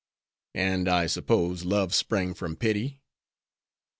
[0.55, 3.01] "And I suppose love sprang from pity."